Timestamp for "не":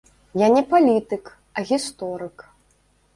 0.53-0.61